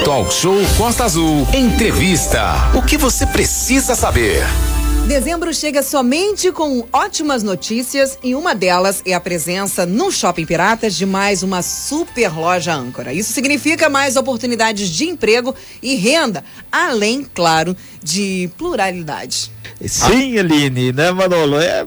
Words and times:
Talk 0.00 0.34
Show 0.34 0.56
Costa 0.76 1.04
Azul. 1.04 1.46
Entrevista. 1.54 2.72
O 2.74 2.82
que 2.82 2.96
você 2.96 3.24
precisa 3.24 3.94
saber? 3.94 4.42
Dezembro 5.06 5.54
chega 5.54 5.80
somente 5.80 6.50
com 6.50 6.84
ótimas 6.92 7.44
notícias 7.44 8.18
e 8.20 8.34
uma 8.34 8.52
delas 8.52 9.00
é 9.06 9.14
a 9.14 9.20
presença 9.20 9.86
no 9.86 10.10
Shopping 10.10 10.44
Piratas 10.44 10.96
de 10.96 11.06
mais 11.06 11.44
uma 11.44 11.62
super 11.62 12.34
loja 12.34 12.74
âncora. 12.74 13.12
Isso 13.12 13.32
significa 13.32 13.88
mais 13.88 14.16
oportunidades 14.16 14.88
de 14.88 15.04
emprego 15.04 15.54
e 15.80 15.94
renda, 15.94 16.42
além, 16.72 17.24
claro, 17.32 17.76
de 18.02 18.50
pluralidade. 18.58 19.52
Sim, 19.86 20.38
Aline, 20.38 20.92
né, 20.92 21.10
Manolo? 21.10 21.58
É, 21.58 21.84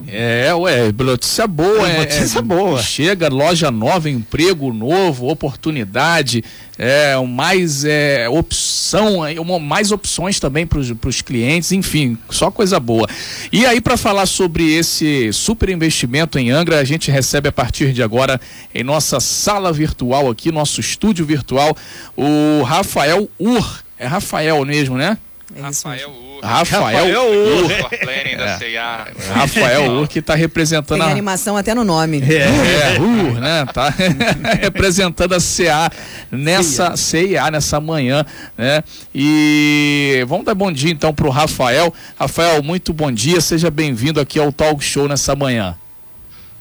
é 0.47 0.53
ué, 0.53 0.91
notícia 0.91 1.47
boa. 1.47 1.87
É, 1.87 1.99
notícia 1.99 2.39
é, 2.39 2.41
boa. 2.41 2.81
Chega, 2.81 3.29
loja 3.29 3.71
nova, 3.71 4.09
emprego 4.09 4.73
novo, 4.73 5.27
oportunidade, 5.27 6.43
é, 6.77 7.15
mais 7.25 7.85
é, 7.85 8.27
opção, 8.27 9.19
mais 9.61 9.91
opções 9.91 10.39
também 10.39 10.67
para 10.67 10.79
os 10.79 11.21
clientes, 11.21 11.71
enfim, 11.71 12.17
só 12.29 12.51
coisa 12.51 12.79
boa. 12.79 13.07
E 13.51 13.65
aí, 13.65 13.79
para 13.79 13.95
falar 13.95 14.25
sobre 14.25 14.73
esse 14.73 15.31
super 15.31 15.69
investimento 15.69 16.37
em 16.37 16.51
Angra, 16.51 16.79
a 16.79 16.83
gente 16.83 17.09
recebe 17.09 17.47
a 17.47 17.51
partir 17.51 17.93
de 17.93 18.03
agora 18.03 18.39
em 18.73 18.83
nossa 18.83 19.19
sala 19.19 19.71
virtual 19.71 20.29
aqui, 20.29 20.51
nosso 20.51 20.81
estúdio 20.81 21.25
virtual, 21.25 21.75
o 22.15 22.63
Rafael 22.63 23.29
Ur. 23.39 23.83
É 23.97 24.05
Rafael 24.05 24.65
mesmo, 24.65 24.97
né? 24.97 25.17
É 25.53 25.61
Rafael 25.61 26.09
Ur. 26.09 26.43
Rafael 26.43 27.05
Ur. 27.05 27.71
É. 27.71 29.33
Rafael 29.33 29.91
Ur 29.91 30.07
que 30.07 30.17
está 30.19 30.33
representando 30.33 30.99
Tem 30.99 31.07
a 31.07 31.11
animação 31.11 31.55
até 31.55 31.75
no 31.75 31.83
nome. 31.83 32.19
É, 32.21 32.95
é 32.95 32.99
Ur, 32.99 33.39
né? 33.39 33.65
Tá 33.71 33.93
representando 34.59 35.33
a 35.35 35.37
CA 35.37 35.91
nessa 36.31 36.97
CIA 36.97 37.51
nessa 37.51 37.79
manhã, 37.79 38.25
né? 38.57 38.83
E 39.13 40.25
vamos 40.27 40.45
dar 40.45 40.55
bom 40.55 40.71
dia 40.71 40.91
então 40.91 41.13
para 41.13 41.27
o 41.27 41.29
Rafael. 41.29 41.93
Rafael, 42.17 42.63
muito 42.63 42.91
bom 42.91 43.11
dia, 43.11 43.39
seja 43.39 43.69
bem-vindo 43.69 44.19
aqui 44.19 44.39
ao 44.39 44.51
Talk 44.51 44.83
Show 44.83 45.07
nessa 45.07 45.35
manhã. 45.35 45.77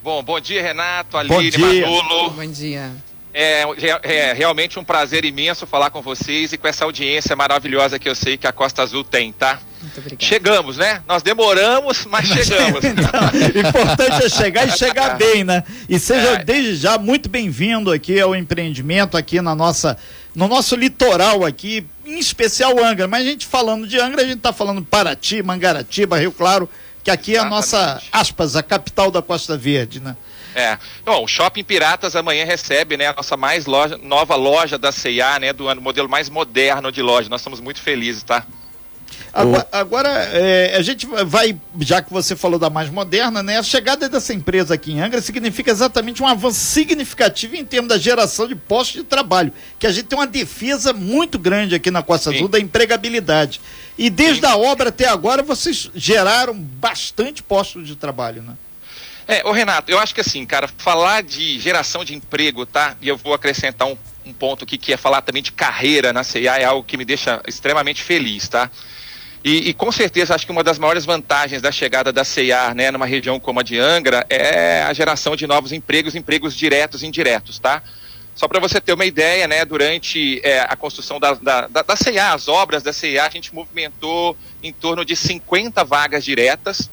Bom, 0.03 0.23
bom 0.23 0.39
dia 0.39 0.61
Renato, 0.61 1.17
Aline, 1.17 1.81
Manolo. 1.81 2.31
Bom 2.33 2.47
dia. 2.47 2.91
É, 3.37 3.63
é, 3.63 4.15
é, 4.17 4.33
realmente 4.33 4.79
um 4.79 4.85
prazer 4.85 5.25
imenso 5.25 5.67
falar 5.67 5.91
com 5.91 6.01
vocês 6.01 6.53
e 6.53 6.57
com 6.57 6.69
essa 6.69 6.85
audiência 6.85 7.35
maravilhosa 7.35 7.99
que 7.99 8.09
eu 8.09 8.15
sei 8.15 8.37
que 8.37 8.47
a 8.47 8.53
Costa 8.53 8.81
Azul 8.81 9.03
tem, 9.03 9.33
tá? 9.33 9.59
Muito 9.83 9.99
obrigado. 9.99 10.23
Chegamos, 10.23 10.77
né? 10.77 11.03
Nós 11.09 11.21
demoramos, 11.21 12.07
mas 12.07 12.29
chegamos. 12.29 12.85
Importante 12.87 14.25
é 14.25 14.29
chegar 14.29 14.69
e 14.69 14.79
chegar 14.79 15.17
bem, 15.19 15.43
né? 15.43 15.65
E 15.89 15.99
seja 15.99 16.29
é. 16.29 16.45
desde 16.45 16.77
já 16.77 16.97
muito 16.97 17.29
bem-vindo 17.29 17.91
aqui 17.91 18.21
ao 18.21 18.37
empreendimento 18.37 19.17
aqui 19.17 19.41
na 19.41 19.53
nossa, 19.53 19.99
no 20.33 20.47
nosso 20.47 20.77
litoral 20.77 21.45
aqui, 21.45 21.85
em 22.07 22.21
especial 22.21 22.79
Angra. 22.85 23.09
Mas 23.09 23.27
a 23.27 23.31
gente 23.31 23.49
falando 23.49 23.85
de 23.85 23.99
Angra, 23.99 24.23
a 24.23 24.25
gente 24.25 24.39
está 24.39 24.53
falando 24.53 24.81
Paraty, 24.85 25.43
Mangaratiba, 25.43 26.21
Rio 26.21 26.31
Claro, 26.31 26.71
que 27.03 27.11
aqui 27.11 27.33
Exatamente. 27.33 27.53
é 27.53 27.79
a 27.79 27.85
nossa, 27.85 28.03
aspas, 28.13 28.55
a 28.55 28.63
capital 28.63 29.11
da 29.11 29.21
Costa 29.21 29.57
Verde, 29.57 29.99
né? 29.99 30.17
É. 30.55 30.79
Bom, 31.05 31.25
o 31.25 31.29
Shopping 31.29 31.65
Piratas 31.65 32.15
amanhã 32.15 32.45
recebe, 32.45 32.97
né, 32.97 33.09
a 33.09 33.13
nossa 33.13 33.37
mais 33.37 33.67
loja, 33.67 33.99
nova 33.99 34.37
loja 34.37 34.79
da 34.79 34.93
CIA, 34.93 35.39
né, 35.39 35.53
do 35.53 35.69
ano, 35.69 35.81
modelo 35.81 36.09
mais 36.09 36.29
moderno 36.29 36.93
de 36.93 37.03
loja. 37.03 37.29
Nós 37.29 37.41
estamos 37.41 37.61
muito 37.61 37.81
felizes, 37.81 38.23
tá? 38.23 38.47
Agora, 39.33 39.69
agora 39.73 40.09
é, 40.09 40.77
a 40.77 40.83
gente 40.83 41.07
vai, 41.27 41.59
já 41.81 42.01
que 42.01 42.13
você 42.13 42.37
falou 42.37 42.59
da 42.59 42.71
mais 42.71 42.89
moderna, 42.89 43.43
né? 43.43 43.59
A 43.59 43.63
chegada 43.65 44.09
dessa 44.09 44.33
empresa 44.33 44.75
aqui 44.75 44.93
em 44.93 45.01
Angra 45.01 45.21
significa 45.21 45.73
exatamente 45.73 46.23
um 46.23 46.27
avanço 46.27 46.61
significativo 46.61 47.57
em 47.57 47.65
termos 47.65 47.89
da 47.89 47.99
geração 47.99 48.47
de 48.47 48.55
postos 48.55 49.03
de 49.03 49.05
trabalho, 49.05 49.53
que 49.79 49.89
a 49.89 49.93
gente 49.93 50.07
tem 50.07 50.17
uma 50.17 50.27
defesa 50.27 50.93
muito 50.93 51.37
grande 51.37 51.75
aqui 51.75 51.91
na 51.91 52.03
Costa 52.03 52.31
Sim. 52.31 52.37
Azul 52.37 52.49
da 52.49 52.61
empregabilidade. 52.61 53.61
E 53.99 54.09
desde 54.09 54.47
Sim. 54.47 54.53
a 54.53 54.57
obra 54.57 54.91
até 54.91 55.09
agora 55.09 55.43
vocês 55.43 55.91
geraram 55.95 56.55
bastante 56.55 57.43
postos 57.43 57.87
de 57.87 57.97
trabalho, 57.97 58.41
né? 58.41 58.55
É, 59.27 59.43
ô 59.47 59.53
Renato, 59.53 59.91
eu 59.91 59.99
acho 59.99 60.15
que 60.15 60.21
assim, 60.21 60.45
cara, 60.45 60.69
falar 60.69 61.23
de 61.23 61.59
geração 61.59 62.05
de 62.05 62.15
emprego, 62.15 62.67
tá? 62.67 62.97
E 63.01 63.09
eu 63.09 63.17
vou 63.17 63.33
acrescentar 63.33 63.89
um, 63.89 63.97
um 64.25 64.33
ponto 64.33 64.65
aqui 64.65 64.77
que 64.77 64.93
é 64.93 64.97
falar 64.97 65.23
também 65.23 65.43
de 65.43 65.53
carreira 65.53 66.13
na 66.13 66.23
CIA, 66.23 66.57
é 66.57 66.65
algo 66.65 66.85
que 66.85 66.97
me 66.97 67.05
deixa 67.05 67.41
extremamente 67.47 68.03
feliz, 68.03 68.49
tá? 68.49 68.71
E, 69.43 69.69
e, 69.69 69.75
com 69.75 69.93
certeza 69.93 70.35
acho 70.35 70.47
que 70.47 70.53
uma 70.53 70.65
das 70.65 70.79
maiores 70.79 71.05
vantagens 71.05 71.61
da 71.61 71.71
chegada 71.71 72.11
da 72.11 72.25
CIA, 72.25 72.73
né, 72.73 72.91
numa 72.91 73.05
região 73.05 73.39
como 73.39 73.61
a 73.61 73.63
de 73.63 73.79
Angra, 73.79 74.25
é 74.31 74.83
a 74.83 74.93
geração 74.95 75.37
de 75.37 75.47
novos 75.47 75.71
empregos, 75.71 76.15
empregos 76.15 76.57
diretos 76.57 77.03
e 77.03 77.07
indiretos, 77.07 77.59
tá? 77.59 77.83
Só 78.35 78.49
para 78.49 78.59
você 78.59 78.81
ter 78.81 78.95
uma 78.95 79.05
ideia, 79.05 79.47
né, 79.47 79.65
durante 79.65 80.41
é, 80.43 80.61
a 80.61 80.75
construção 80.75 81.21
da, 81.21 81.35
da, 81.35 81.67
da, 81.67 81.83
da 81.83 81.95
CIA, 81.95 82.33
as 82.33 82.49
obras 82.49 82.83
da 82.83 82.91
CIA, 82.93 83.27
a 83.27 83.31
gente 83.31 83.55
movimentou 83.55 84.35
em 84.63 84.73
torno 84.73 85.05
de 85.05 85.15
50 85.15 85.85
vagas 85.85 86.25
diretas, 86.25 86.91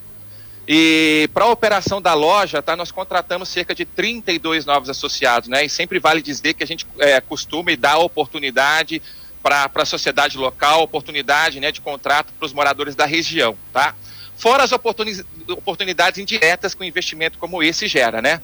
e 0.67 1.29
para 1.33 1.45
a 1.45 1.49
operação 1.49 2.01
da 2.01 2.13
loja, 2.13 2.61
tá, 2.61 2.75
nós 2.75 2.91
contratamos 2.91 3.49
cerca 3.49 3.73
de 3.73 3.83
32 3.83 4.65
novos 4.65 4.89
associados, 4.89 5.49
né? 5.49 5.65
E 5.65 5.69
sempre 5.69 5.99
vale 5.99 6.21
dizer 6.21 6.53
que 6.53 6.63
a 6.63 6.67
gente 6.67 6.85
é, 6.99 7.19
costuma 7.19 7.71
e 7.71 7.77
dá 7.77 7.97
oportunidade 7.97 9.01
para 9.41 9.69
a 9.73 9.85
sociedade 9.85 10.37
local, 10.37 10.83
oportunidade 10.83 11.59
né, 11.59 11.71
de 11.71 11.81
contrato 11.81 12.31
para 12.37 12.45
os 12.45 12.53
moradores 12.53 12.95
da 12.95 13.05
região, 13.05 13.57
tá? 13.73 13.95
Fora 14.37 14.63
as 14.63 14.71
oportunidades 14.71 16.19
indiretas 16.19 16.73
que 16.73 16.83
um 16.83 16.85
investimento 16.85 17.37
como 17.37 17.61
esse 17.61 17.87
gera, 17.87 18.21
né? 18.21 18.41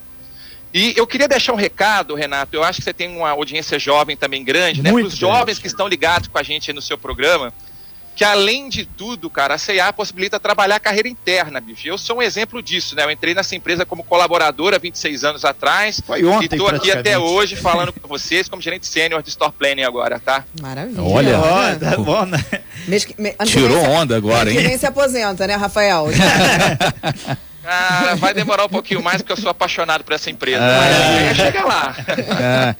E 0.74 0.94
eu 0.98 1.08
queria 1.08 1.28
deixar 1.28 1.54
um 1.54 1.56
recado, 1.56 2.14
Renato. 2.14 2.56
Eu 2.56 2.64
acho 2.64 2.80
que 2.80 2.84
você 2.84 2.94
tem 2.94 3.16
uma 3.16 3.30
audiência 3.30 3.80
jovem 3.80 4.18
também 4.18 4.44
grande, 4.44 4.82
né? 4.82 4.92
Para 4.92 5.02
os 5.02 5.16
jovens 5.16 5.60
que 5.60 5.68
estão 5.68 5.88
ligados 5.88 6.28
com 6.28 6.38
a 6.38 6.44
gente 6.44 6.74
no 6.74 6.82
seu 6.82 6.98
programa 6.98 7.54
que 8.18 8.24
além 8.24 8.68
de 8.68 8.84
tudo, 8.84 9.30
cara, 9.30 9.54
a 9.54 9.60
CA 9.60 9.94
possibilita 9.94 10.40
trabalhar 10.40 10.78
a 10.78 10.80
carreira 10.80 11.08
interna, 11.08 11.62
bicho. 11.62 11.88
Eu 11.88 12.00
sou 12.00 12.18
um 12.18 12.22
exemplo 12.24 12.64
disso, 12.64 12.96
né? 12.96 13.04
Eu 13.04 13.12
entrei 13.12 13.36
nessa 13.36 13.56
empresa 13.56 13.86
como 13.86 14.04
colaboradora 14.04 14.80
26 14.80 15.24
anos 15.24 15.46
atrás. 15.46 16.02
Foi 16.04 16.26
ontem, 16.26 16.56
E 16.56 16.58
tô 16.58 16.68
aqui 16.68 16.92
até 16.92 17.16
hoje 17.16 17.56
falando 17.56 17.94
com 17.94 18.08
vocês 18.08 18.50
como 18.50 18.60
gerente 18.60 18.88
sênior 18.88 19.22
de 19.22 19.30
Store 19.30 19.54
Planning 19.54 19.84
agora, 19.84 20.20
tá? 20.20 20.44
Maravilha. 20.60 21.04
Olha, 21.04 21.40
Olha 21.40 21.76
tá 21.80 21.96
bom, 21.96 22.26
né? 22.26 22.44
Tirou 23.46 23.84
onda 23.84 24.18
agora, 24.18 24.50
hein? 24.50 24.58
Que 24.58 24.64
nem 24.64 24.78
se 24.80 24.88
aposenta, 24.88 25.46
né, 25.46 25.56
Rafael? 25.56 26.08
Ah, 27.70 28.16
vai 28.16 28.34
demorar 28.34 28.64
um 28.64 28.70
pouquinho 28.70 29.04
mais 29.04 29.22
porque 29.22 29.34
eu 29.34 29.38
sou 29.38 29.52
apaixonado 29.52 30.02
por 30.02 30.14
essa 30.14 30.30
empresa. 30.30 30.64
É. 30.64 31.28
Mas 31.28 31.36
chega 31.36 31.66
lá. 31.66 31.96
É. 32.40 32.76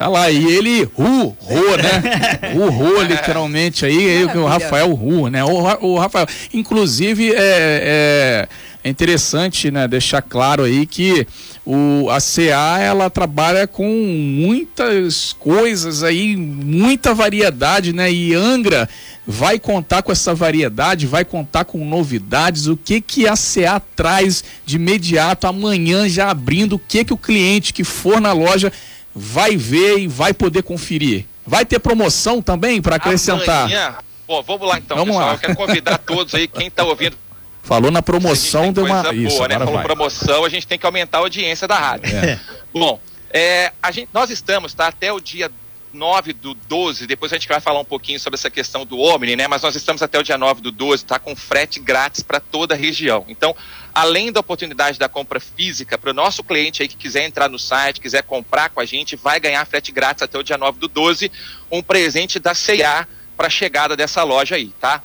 Olha 0.00 0.08
lá, 0.08 0.30
e 0.30 0.46
ele 0.46 0.84
ru, 0.96 1.36
ru, 1.38 1.76
né? 1.76 2.54
Ru, 2.56 3.02
literalmente 3.02 3.84
aí, 3.84 4.24
o 4.24 4.46
Rafael 4.46 4.94
ru, 4.94 5.28
né? 5.28 5.44
O, 5.44 5.86
o 5.86 5.98
Rafael, 5.98 6.26
inclusive, 6.54 7.30
é, 7.30 7.36
é, 7.36 8.48
é, 8.82 8.88
interessante, 8.88 9.70
né, 9.70 9.86
deixar 9.86 10.22
claro 10.22 10.64
aí 10.64 10.86
que 10.86 11.26
o, 11.66 12.08
a 12.08 12.18
CA, 12.18 12.78
ela 12.80 13.10
trabalha 13.10 13.66
com 13.66 13.86
muitas 13.86 15.34
coisas 15.38 16.02
aí, 16.02 16.34
muita 16.34 17.12
variedade, 17.12 17.92
né? 17.92 18.10
E 18.10 18.32
Angra 18.34 18.88
vai 19.26 19.58
contar 19.58 20.02
com 20.02 20.10
essa 20.10 20.34
variedade, 20.34 21.06
vai 21.06 21.26
contar 21.26 21.66
com 21.66 21.84
novidades, 21.84 22.68
o 22.68 22.76
que 22.76 23.02
que 23.02 23.28
a 23.28 23.34
CA 23.34 23.78
traz 23.94 24.42
de 24.64 24.76
imediato 24.76 25.46
amanhã 25.46 26.08
já 26.08 26.30
abrindo, 26.30 26.76
o 26.76 26.78
que 26.78 27.04
que 27.04 27.12
o 27.12 27.18
cliente 27.18 27.74
que 27.74 27.84
for 27.84 28.18
na 28.18 28.32
loja 28.32 28.72
vai 29.14 29.56
ver 29.56 29.98
e 29.98 30.06
vai 30.06 30.32
poder 30.32 30.62
conferir. 30.62 31.26
Vai 31.46 31.64
ter 31.64 31.78
promoção 31.78 32.40
também 32.40 32.80
para 32.80 32.96
acrescentar. 32.96 33.64
Amanhã, 33.64 33.96
bom, 34.26 34.42
vamos 34.42 34.68
lá 34.68 34.78
então, 34.78 34.96
vamos 34.96 35.16
pessoal. 35.16 35.28
Lá. 35.28 35.34
Eu 35.34 35.38
quero 35.38 35.56
convidar 35.56 35.98
todos 36.06 36.34
aí, 36.34 36.46
quem 36.46 36.68
está 36.68 36.84
ouvindo. 36.84 37.16
Falou 37.62 37.90
na 37.90 38.02
promoção, 38.02 38.72
deu 38.72 38.84
uma. 38.84 39.02
Boa, 39.02 39.14
Isso, 39.14 39.46
né? 39.46 39.58
Falou 39.58 39.74
vai. 39.74 39.84
promoção, 39.84 40.44
a 40.44 40.48
gente 40.48 40.66
tem 40.66 40.78
que 40.78 40.86
aumentar 40.86 41.18
a 41.18 41.20
audiência 41.20 41.68
da 41.68 41.78
rádio. 41.78 42.16
É. 42.16 42.38
Bom, 42.72 43.00
é, 43.32 43.72
a 43.82 43.90
gente, 43.90 44.08
nós 44.12 44.30
estamos, 44.30 44.74
tá? 44.74 44.86
Até 44.86 45.12
o 45.12 45.20
dia 45.20 45.50
9 45.92 46.32
do 46.32 46.54
12, 46.54 47.06
depois 47.06 47.32
a 47.32 47.36
gente 47.36 47.48
vai 47.48 47.60
falar 47.60 47.80
um 47.80 47.84
pouquinho 47.84 48.20
sobre 48.20 48.36
essa 48.36 48.50
questão 48.50 48.84
do 48.84 48.98
Omni, 48.98 49.36
né? 49.36 49.48
Mas 49.48 49.62
nós 49.62 49.74
estamos 49.74 50.02
até 50.02 50.18
o 50.18 50.22
dia 50.22 50.38
9 50.38 50.60
do 50.60 50.70
12, 50.70 51.04
tá? 51.04 51.18
Com 51.18 51.34
frete 51.34 51.80
grátis 51.80 52.22
para 52.22 52.38
toda 52.38 52.74
a 52.74 52.76
região. 52.76 53.24
Então, 53.28 53.54
além 53.94 54.30
da 54.30 54.40
oportunidade 54.40 54.98
da 54.98 55.08
compra 55.08 55.40
física, 55.40 55.98
para 55.98 56.10
o 56.10 56.14
nosso 56.14 56.44
cliente 56.44 56.82
aí 56.82 56.88
que 56.88 56.96
quiser 56.96 57.24
entrar 57.24 57.48
no 57.48 57.58
site, 57.58 58.00
quiser 58.00 58.22
comprar 58.22 58.70
com 58.70 58.80
a 58.80 58.84
gente, 58.84 59.16
vai 59.16 59.40
ganhar 59.40 59.64
frete 59.66 59.90
grátis 59.92 60.22
até 60.22 60.38
o 60.38 60.42
dia 60.42 60.56
9 60.56 60.78
do 60.78 60.88
12, 60.88 61.30
um 61.70 61.82
presente 61.82 62.38
da 62.38 62.54
CIA 62.54 63.06
para 63.36 63.48
a 63.48 63.50
chegada 63.50 63.96
dessa 63.96 64.22
loja 64.22 64.56
aí, 64.56 64.68
tá? 64.80 65.02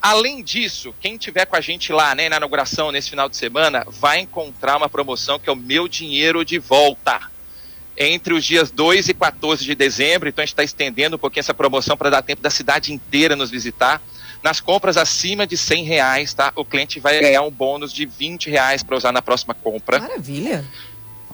Além 0.00 0.42
disso, 0.42 0.94
quem 1.00 1.16
tiver 1.16 1.46
com 1.46 1.56
a 1.56 1.60
gente 1.60 1.92
lá, 1.92 2.14
né, 2.14 2.28
na 2.28 2.36
inauguração 2.36 2.92
nesse 2.92 3.10
final 3.10 3.28
de 3.28 3.36
semana, 3.36 3.84
vai 3.88 4.20
encontrar 4.20 4.76
uma 4.76 4.88
promoção 4.88 5.38
que 5.38 5.48
é 5.48 5.52
o 5.52 5.56
Meu 5.56 5.88
Dinheiro 5.88 6.44
de 6.44 6.58
Volta 6.58 7.37
entre 7.98 8.32
os 8.32 8.44
dias 8.44 8.70
2 8.70 9.08
e 9.08 9.14
14 9.14 9.64
de 9.64 9.74
dezembro, 9.74 10.28
então 10.28 10.42
a 10.42 10.46
gente 10.46 10.52
está 10.52 10.62
estendendo 10.62 11.16
um 11.16 11.18
pouquinho 11.18 11.40
essa 11.40 11.52
promoção 11.52 11.96
para 11.96 12.08
dar 12.08 12.22
tempo 12.22 12.40
da 12.40 12.48
cidade 12.48 12.92
inteira 12.92 13.34
nos 13.34 13.50
visitar. 13.50 14.00
Nas 14.40 14.60
compras 14.60 14.96
acima 14.96 15.44
de 15.44 15.56
100 15.56 15.84
reais, 15.84 16.32
tá? 16.32 16.52
O 16.54 16.64
cliente 16.64 17.00
vai 17.00 17.18
ganhar 17.20 17.42
um 17.42 17.50
bônus 17.50 17.92
de 17.92 18.06
20 18.06 18.48
reais 18.48 18.84
para 18.84 18.96
usar 18.96 19.10
na 19.10 19.20
próxima 19.20 19.52
compra. 19.52 19.98
Maravilha! 19.98 20.64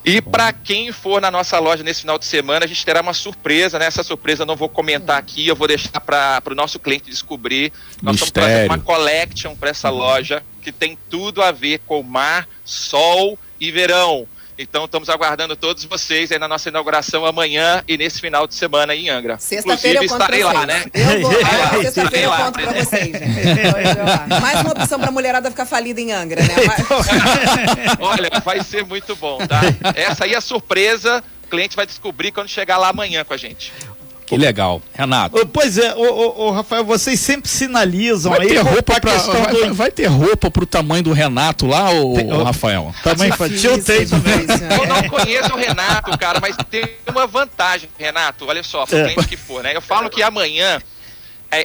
E 0.03 0.21
para 0.21 0.53
quem 0.53 0.93
for 0.93 1.21
na 1.21 1.31
nossa 1.31 1.59
loja 1.59 1.83
nesse 1.83 2.03
final 2.03 2.19
de 2.19 2.27
semana, 2.27 2.65
a 2.65 2.69
gente 2.69 2.85
terá 2.85 3.01
uma 3.01 3.15
surpresa, 3.15 3.79
né? 3.79 3.87
Essa 3.87 4.03
surpresa 4.03 4.43
eu 4.43 4.47
não 4.47 4.57
vou 4.57 4.69
comentar 4.69 5.19
aqui, 5.19 5.47
eu 5.47 5.57
vou 5.57 5.67
deixar 5.67 5.99
para 6.01 6.43
o 6.47 6.51
no 6.51 6.57
nosso 6.57 6.79
cliente 6.79 7.11
descobrir. 7.11 7.73
Nós 8.03 8.21
Mistério. 8.21 8.25
estamos 8.25 8.33
trazendo 8.33 8.71
uma 8.71 8.79
collection 8.79 9.57
para 9.57 9.71
essa 9.71 9.89
loja 9.89 10.43
que 10.61 10.71
tem 10.71 10.99
tudo 11.09 11.43
a 11.43 11.51
ver 11.51 11.81
com 11.87 12.03
mar, 12.03 12.47
sol 12.65 13.39
e 13.59 13.71
verão. 13.71 14.29
Então 14.57 14.85
estamos 14.85 15.09
aguardando 15.09 15.57
todos 15.57 15.85
vocês 15.85 16.31
aí 16.31 16.39
na 16.39 16.47
nossa 16.47 16.69
inauguração 16.69 17.27
amanhã 17.27 17.83
e 17.89 17.99
nesse 17.99 18.21
final 18.21 18.47
de 18.47 18.55
semana 18.55 18.95
em 18.95 19.11
Angra. 19.11 19.37
Sexta-feira 19.39 19.99
eu 19.99 20.09
conto 20.09 20.13
estarei 20.21 20.45
lá, 20.45 20.65
né? 20.65 20.85
Eu 20.95 21.21
vou 21.23 21.33
lá. 21.33 21.39
Estarei 21.43 21.83
Sexta-feira 21.83 22.27
eu 22.27 22.31
lá, 22.31 22.37
conto 22.45 22.55
pra 22.61 22.71
né? 22.73 22.85
vocês, 22.85 23.03
gente. 23.07 24.41
Mais 24.41 24.61
uma 24.61 24.71
opção 24.73 25.01
pra 25.01 25.11
mulherada 25.11 25.51
ficar 25.51 25.67
falida 25.67 26.01
em 26.01 26.13
Angra, 26.13 26.41
né? 26.41 26.55
Mas- 26.67 26.87
Olha, 27.99 28.31
vai 28.45 28.63
ser 28.63 28.85
muito 28.85 29.17
bom, 29.17 29.39
tá? 29.39 29.61
Essa 29.97 30.25
aí 30.25 30.35
é 30.35 30.37
a 30.37 30.41
surpresa. 30.41 31.23
O 31.45 31.49
cliente 31.49 31.75
vai 31.77 31.85
descobrir 31.87 32.31
quando 32.33 32.49
chegar 32.49 32.79
lá 32.79 32.89
amanhã 32.89 33.25
com 33.25 33.35
a 33.35 33.37
gente. 33.37 33.73
Que 34.35 34.41
legal. 34.41 34.83
Renato. 34.93 35.39
Ô, 35.41 35.47
Pois 35.47 35.79
é, 35.79 35.95
ô, 35.95 36.47
ô, 36.47 36.51
Rafael, 36.51 36.85
vocês 36.85 37.19
sempre 37.21 37.49
sinalizam 37.49 38.33
Vai 38.33 38.43
aí 38.43 38.49
ter 38.49 38.59
roupa 38.59 38.97
a 38.97 39.01
pra, 39.01 39.13
questão 39.13 39.43
vai, 39.43 39.53
do 39.53 39.75
vai 39.75 39.91
ter 39.91 40.07
roupa 40.07 40.51
pro 40.51 40.67
tamanho 40.67 41.03
do 41.03 41.13
Renato 41.13 41.67
lá, 41.67 41.91
ô, 41.91 42.15
Tem- 42.15 42.29
Rafael? 42.43 42.95
tamanho 43.03 43.33
infantil, 43.33 43.83
tem 43.83 44.05
Difícil, 44.05 44.19
também. 44.21 44.47
Eu 44.81 44.87
não 44.87 45.03
conheço 45.09 45.53
o 45.53 45.57
Renato, 45.57 46.17
cara, 46.19 46.41
mas 46.41 46.57
tem 46.71 46.89
uma 47.11 47.27
vantagem, 47.27 47.89
Renato. 47.99 48.45
Olha 48.47 48.63
só, 48.63 48.85
pro 48.87 48.97
É. 48.97 49.15
que 49.25 49.37
for, 49.37 49.63
né? 49.63 49.75
Eu 49.77 49.81
falo 49.83 50.11
que 50.11 50.23
amanhã 50.23 50.81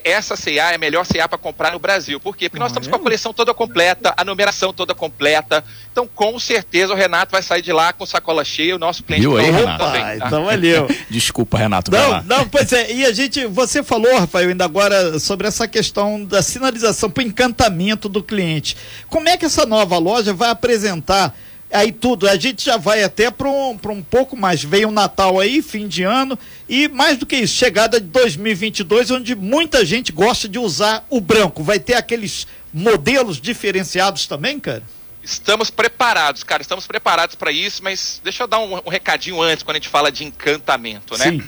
essa 0.04 0.36
CA 0.36 0.72
é 0.72 0.76
a 0.76 0.78
melhor 0.78 1.06
CA 1.06 1.28
para 1.28 1.38
comprar 1.38 1.72
no 1.72 1.80
Brasil. 1.80 2.20
Por 2.20 2.36
quê? 2.36 2.50
Porque 2.50 2.60
nós 2.60 2.72
estamos 2.72 2.88
com 2.88 2.96
a 2.96 3.00
coleção 3.00 3.34
toda 3.34 3.54
completa, 3.54 4.14
a 4.16 4.24
numeração 4.24 4.74
toda 4.74 4.94
completa. 4.94 5.64
Então, 5.92 6.08
com 6.08 6.38
certeza, 6.40 6.94
o 6.94 6.96
Renato 6.96 7.32
vai 7.32 7.42
sair 7.42 7.62
de 7.62 7.72
lá 7.72 7.92
com 7.94 8.06
sacola 8.06 8.44
cheia, 8.44 8.76
o 8.76 8.80
nosso 8.80 9.04
cliente 9.04 9.22
Viu 9.22 9.38
aí, 9.38 9.48
então, 9.48 9.60
Renato? 9.60 9.84
também. 9.84 10.02
Tá? 10.02 10.28
então 10.28 10.46
valeu. 10.46 10.88
Desculpa, 11.10 11.58
Renato. 11.58 11.92
Não, 11.92 12.24
não, 12.24 12.48
pois 12.48 12.72
é, 12.74 12.92
e 12.94 13.06
a 13.06 13.12
gente, 13.12 13.46
você 13.46 13.84
falou, 13.84 14.20
Rafael, 14.20 14.50
ainda 14.50 14.66
agora 14.66 15.20
sobre 15.20 15.48
essa 15.48 15.68
questão 15.68 16.24
da 16.24 16.42
sinalização 16.42 17.10
para 17.10 17.24
encantamento 17.24 18.08
do 18.08 18.24
cliente. 18.24 18.78
Como 19.08 19.28
é 19.28 19.38
que 19.38 19.46
essa 19.46 19.66
nova 19.66 19.98
loja 19.98 20.34
vai 20.34 20.50
apresentar 20.50 21.36
aí 21.72 21.92
tudo? 21.92 22.28
A 22.28 22.36
gente 22.36 22.66
já 22.66 22.78
vai 22.78 23.04
até 23.04 23.30
para 23.30 23.50
um, 23.50 23.78
pra 23.78 23.92
um 23.92 24.02
pouco 24.02 24.36
mais. 24.36 24.64
Veio 24.64 24.90
o 24.90 24.92
Natal 24.92 25.40
aí, 25.40 25.62
fim 25.62 25.88
de 25.88 26.04
ano, 26.04 26.38
e 26.68 26.88
mais 26.88 27.18
do 27.18 27.26
que 27.26 27.36
isso, 27.36 27.56
chegada 27.56 28.00
de 28.00 28.08
2022, 28.08 29.12
onde 29.12 29.36
muita 29.36 29.86
gente 29.86 30.12
gosta 30.12 30.48
de 30.48 30.58
usar 30.58 31.06
o 31.10 31.22
branco. 31.22 31.64
Vai 31.64 31.80
ter 31.80 31.96
aqueles 31.96 32.48
modelos 32.74 33.40
diferenciados 33.40 34.26
também, 34.28 34.60
cara? 34.60 34.84
Estamos 35.22 35.70
preparados, 35.70 36.44
cara, 36.44 36.62
estamos 36.62 36.88
preparados 36.88 37.36
para 37.36 37.52
isso, 37.52 37.84
mas 37.84 38.20
deixa 38.24 38.44
eu 38.44 38.48
dar 38.48 38.60
um, 38.60 38.78
um 38.78 38.90
recadinho 38.90 39.42
antes 39.42 39.64
quando 39.64 39.76
a 39.76 39.80
gente 39.80 39.90
fala 39.90 40.12
de 40.12 40.24
encantamento, 40.24 41.18
né? 41.18 41.26
Sim. 41.26 41.44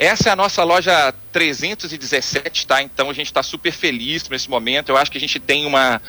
Essa 0.00 0.30
é 0.30 0.32
a 0.32 0.36
nossa 0.36 0.64
loja 0.64 1.12
317, 1.30 2.66
tá? 2.66 2.82
Então 2.82 3.10
a 3.10 3.12
gente 3.12 3.26
está 3.26 3.42
super 3.42 3.70
feliz 3.70 4.26
nesse 4.30 4.48
momento. 4.48 4.88
Eu 4.88 4.96
acho 4.96 5.10
que 5.10 5.18
a 5.18 5.20
gente 5.20 5.38
tem 5.38 5.66
uma, 5.66 6.00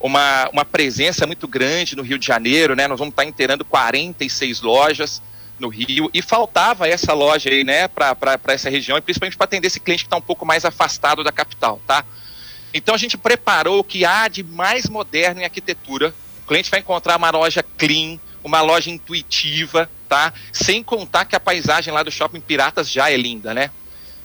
uma, 0.00 0.48
uma 0.52 0.64
presença 0.64 1.26
muito 1.26 1.48
grande 1.48 1.96
no 1.96 2.02
Rio 2.02 2.18
de 2.18 2.26
Janeiro, 2.26 2.74
né? 2.76 2.86
Nós 2.86 2.98
vamos 2.98 3.12
estar 3.12 3.24
inteirando 3.24 3.64
46 3.64 4.60
lojas 4.60 5.22
no 5.58 5.68
Rio 5.68 6.08
e 6.14 6.22
faltava 6.22 6.86
essa 6.88 7.12
loja 7.12 7.50
aí, 7.50 7.64
né, 7.64 7.88
para 7.88 8.38
essa 8.46 8.70
região 8.70 8.96
e 8.96 9.00
principalmente 9.00 9.36
para 9.36 9.44
atender 9.44 9.66
esse 9.66 9.80
cliente 9.80 10.04
que 10.04 10.06
está 10.06 10.16
um 10.16 10.22
pouco 10.22 10.46
mais 10.46 10.64
afastado 10.64 11.24
da 11.24 11.32
capital, 11.32 11.80
tá? 11.84 12.04
Então 12.72 12.94
a 12.94 12.98
gente 12.98 13.18
preparou 13.18 13.80
o 13.80 13.84
que 13.84 14.04
há 14.04 14.28
de 14.28 14.44
mais 14.44 14.88
moderno 14.88 15.40
em 15.40 15.44
arquitetura. 15.44 16.14
O 16.44 16.46
cliente 16.46 16.70
vai 16.70 16.78
encontrar 16.78 17.16
uma 17.16 17.30
loja 17.30 17.64
clean, 17.76 18.20
uma 18.44 18.60
loja 18.60 18.88
intuitiva, 18.88 19.90
tá? 20.08 20.32
Sem 20.52 20.82
contar 20.82 21.24
que 21.24 21.34
a 21.34 21.40
paisagem 21.40 21.92
lá 21.92 22.04
do 22.04 22.10
Shopping 22.10 22.40
Piratas 22.40 22.88
já 22.90 23.10
é 23.10 23.16
linda, 23.16 23.52
né? 23.52 23.70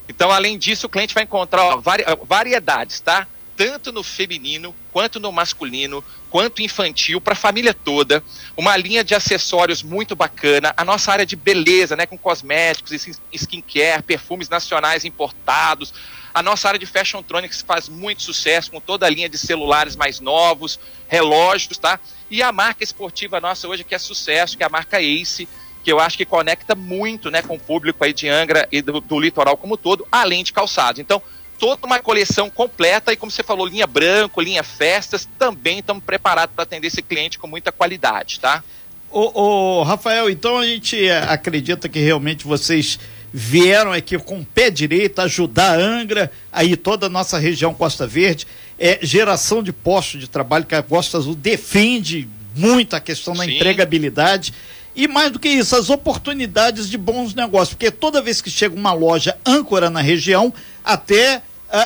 Então, 0.07 0.29
além 0.29 0.57
disso, 0.57 0.85
o 0.85 0.89
cliente 0.89 1.15
vai 1.15 1.23
encontrar 1.23 1.63
ó, 1.63 1.77
vari- 1.77 2.05
variedades, 2.27 2.99
tá? 2.99 3.25
Tanto 3.65 3.93
no 3.93 4.03
feminino, 4.03 4.75
quanto 4.91 5.21
no 5.21 5.31
masculino, 5.31 6.03
quanto 6.29 6.61
infantil, 6.61 7.21
para 7.21 7.31
a 7.31 7.35
família 7.35 7.73
toda. 7.73 8.21
Uma 8.57 8.75
linha 8.75 9.05
de 9.05 9.15
acessórios 9.15 9.81
muito 9.81 10.17
bacana. 10.17 10.73
A 10.75 10.83
nossa 10.83 11.13
área 11.13 11.25
de 11.25 11.37
beleza, 11.37 11.95
né? 11.95 12.05
Com 12.05 12.17
cosméticos, 12.17 12.91
skin- 12.91 13.15
skincare, 13.31 14.03
perfumes 14.03 14.49
nacionais 14.49 15.05
importados. 15.05 15.93
A 16.33 16.43
nossa 16.43 16.67
área 16.67 16.79
de 16.79 16.85
fashion 16.85 17.23
tronics 17.23 17.61
faz 17.61 17.87
muito 17.87 18.21
sucesso 18.21 18.69
com 18.69 18.81
toda 18.81 19.05
a 19.05 19.09
linha 19.09 19.29
de 19.29 19.37
celulares 19.37 19.95
mais 19.95 20.19
novos, 20.19 20.77
relógios, 21.07 21.77
tá? 21.77 22.01
E 22.29 22.43
a 22.43 22.51
marca 22.51 22.83
esportiva 22.83 23.39
nossa 23.39 23.65
hoje 23.65 23.85
que 23.85 23.95
é 23.95 23.99
sucesso, 23.99 24.57
que 24.57 24.63
é 24.63 24.65
a 24.65 24.69
marca 24.69 25.01
Ace, 25.01 25.47
que 25.85 25.91
eu 25.91 26.01
acho 26.01 26.17
que 26.17 26.25
conecta 26.25 26.75
muito, 26.75 27.31
né, 27.31 27.41
com 27.41 27.55
o 27.55 27.59
público 27.59 28.03
aí 28.03 28.11
de 28.11 28.27
Angra 28.27 28.67
e 28.71 28.81
do, 28.81 28.99
do 28.99 29.19
litoral 29.19 29.55
como 29.55 29.77
todo, 29.77 30.05
além 30.11 30.43
de 30.43 30.51
calçados. 30.51 30.99
Então, 30.99 31.21
toda 31.63 31.87
uma 31.87 31.97
coleção 31.99 32.49
completa 32.49 33.13
e 33.13 33.15
como 33.15 33.31
você 33.31 33.41
falou, 33.41 33.65
linha 33.65 33.87
branco, 33.87 34.41
linha 34.41 34.61
festas, 34.63 35.25
também 35.39 35.79
estamos 35.79 36.03
preparados 36.03 36.53
para 36.53 36.63
atender 36.63 36.87
esse 36.87 37.01
cliente 37.01 37.39
com 37.39 37.47
muita 37.47 37.71
qualidade, 37.71 38.37
tá? 38.41 38.61
Ô, 39.09 39.79
ô, 39.79 39.83
Rafael, 39.83 40.29
então 40.29 40.57
a 40.57 40.65
gente 40.65 41.07
eh, 41.07 41.19
acredita 41.19 41.87
que 41.87 41.99
realmente 41.99 42.45
vocês 42.45 42.99
vieram 43.31 43.93
aqui 43.93 44.17
com 44.19 44.41
o 44.41 44.45
pé 44.45 44.69
direito 44.69 45.21
ajudar 45.21 45.79
a 45.79 45.81
Angra, 45.81 46.29
aí 46.51 46.75
toda 46.75 47.05
a 47.05 47.09
nossa 47.09 47.37
região 47.37 47.73
Costa 47.73 48.05
Verde, 48.05 48.45
é 48.77 48.99
geração 49.01 49.63
de 49.63 49.71
postos 49.71 50.19
de 50.19 50.27
trabalho 50.27 50.65
que 50.65 50.75
a 50.75 50.83
Costa 50.83 51.17
Azul 51.17 51.33
defende 51.33 52.27
muito 52.53 52.93
a 52.93 52.99
questão 52.99 53.33
da 53.33 53.45
Sim. 53.45 53.55
empregabilidade 53.55 54.53
e 54.93 55.07
mais 55.07 55.31
do 55.31 55.39
que 55.39 55.47
isso, 55.47 55.77
as 55.77 55.89
oportunidades 55.89 56.89
de 56.89 56.97
bons 56.97 57.33
negócios, 57.33 57.69
porque 57.69 57.89
toda 57.89 58.21
vez 58.21 58.41
que 58.41 58.49
chega 58.49 58.75
uma 58.75 58.91
loja 58.91 59.37
âncora 59.45 59.89
na 59.89 60.01
região, 60.01 60.53
até 60.83 61.41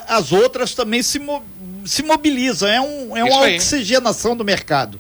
as 0.08 0.32
outras 0.32 0.74
também 0.74 1.02
se, 1.02 1.20
mo- 1.20 1.44
se 1.86 2.04
mobilizam, 2.04 2.68
é, 2.70 2.82
um, 2.82 3.16
é 3.18 3.24
uma 3.24 3.46
aí. 3.46 3.56
oxigenação 3.56 4.36
do 4.36 4.44
mercado. 4.44 5.00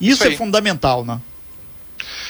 Isso, 0.00 0.14
Isso 0.14 0.24
é 0.24 0.26
aí. 0.28 0.36
fundamental, 0.36 1.04
né? 1.04 1.20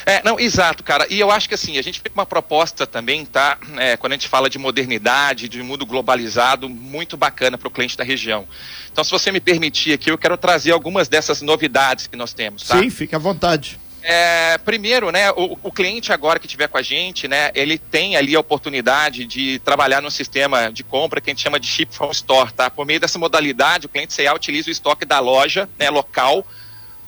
É, 0.04 0.22
não, 0.22 0.38
exato, 0.38 0.84
cara. 0.84 1.04
E 1.10 1.18
eu 1.18 1.32
acho 1.32 1.48
que 1.48 1.54
assim, 1.56 1.78
a 1.78 1.82
gente 1.82 2.00
tem 2.00 2.12
uma 2.14 2.24
proposta 2.24 2.86
também, 2.86 3.24
tá? 3.24 3.58
É, 3.76 3.96
quando 3.96 4.12
a 4.12 4.14
gente 4.14 4.28
fala 4.28 4.48
de 4.48 4.56
modernidade, 4.56 5.48
de 5.48 5.60
mundo 5.64 5.84
globalizado, 5.84 6.68
muito 6.68 7.16
bacana 7.16 7.58
para 7.58 7.66
o 7.66 7.70
cliente 7.70 7.96
da 7.96 8.04
região. 8.04 8.46
Então, 8.92 9.02
se 9.02 9.10
você 9.10 9.32
me 9.32 9.40
permitir 9.40 9.92
aqui, 9.94 10.08
eu 10.10 10.16
quero 10.16 10.36
trazer 10.36 10.70
algumas 10.70 11.08
dessas 11.08 11.42
novidades 11.42 12.06
que 12.06 12.16
nós 12.16 12.32
temos, 12.32 12.62
tá? 12.62 12.78
Sim, 12.78 12.88
fique 12.88 13.16
à 13.16 13.18
vontade. 13.18 13.80
É, 14.08 14.56
primeiro, 14.58 15.10
né, 15.10 15.32
o, 15.32 15.58
o 15.64 15.72
cliente 15.72 16.12
agora 16.12 16.38
que 16.38 16.46
estiver 16.46 16.68
com 16.68 16.78
a 16.78 16.82
gente, 16.82 17.26
né, 17.26 17.50
ele 17.56 17.76
tem 17.76 18.14
ali 18.14 18.36
a 18.36 18.40
oportunidade 18.40 19.24
de 19.24 19.58
trabalhar 19.58 20.00
num 20.00 20.10
sistema 20.10 20.70
de 20.70 20.84
compra 20.84 21.20
que 21.20 21.28
a 21.28 21.32
gente 21.32 21.42
chama 21.42 21.58
de 21.58 21.66
Ship 21.66 21.88
from 21.90 22.12
Store, 22.12 22.52
tá? 22.52 22.70
Por 22.70 22.86
meio 22.86 23.00
dessa 23.00 23.18
modalidade, 23.18 23.86
o 23.86 23.88
cliente 23.88 24.14
CA 24.14 24.32
utiliza 24.32 24.68
o 24.68 24.70
estoque 24.70 25.04
da 25.04 25.18
loja, 25.18 25.68
né, 25.76 25.90
local, 25.90 26.46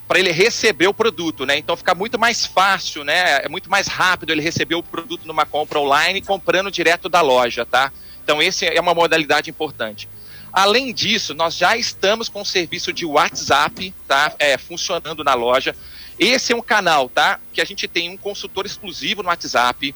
para 0.08 0.18
ele 0.18 0.32
receber 0.32 0.88
o 0.88 0.92
produto, 0.94 1.46
né? 1.46 1.56
Então 1.56 1.76
fica 1.76 1.94
muito 1.94 2.18
mais 2.18 2.44
fácil, 2.44 3.04
né? 3.04 3.42
É 3.44 3.48
muito 3.48 3.70
mais 3.70 3.86
rápido 3.86 4.32
ele 4.32 4.42
receber 4.42 4.74
o 4.74 4.82
produto 4.82 5.24
numa 5.24 5.46
compra 5.46 5.78
online 5.78 6.20
comprando 6.20 6.68
direto 6.68 7.08
da 7.08 7.20
loja, 7.20 7.64
tá? 7.64 7.92
Então 8.24 8.42
esse 8.42 8.66
é 8.66 8.80
uma 8.80 8.92
modalidade 8.92 9.48
importante. 9.48 10.08
Além 10.52 10.92
disso, 10.92 11.32
nós 11.32 11.54
já 11.54 11.76
estamos 11.76 12.28
com 12.28 12.40
o 12.40 12.44
serviço 12.44 12.92
de 12.92 13.06
WhatsApp, 13.06 13.94
tá? 14.08 14.32
É, 14.36 14.58
funcionando 14.58 15.22
na 15.22 15.34
loja. 15.34 15.76
Esse 16.18 16.52
é 16.52 16.56
um 16.56 16.62
canal, 16.62 17.08
tá? 17.08 17.40
Que 17.52 17.60
a 17.60 17.64
gente 17.64 17.86
tem 17.86 18.10
um 18.10 18.16
consultor 18.16 18.66
exclusivo 18.66 19.22
no 19.22 19.28
WhatsApp. 19.28 19.94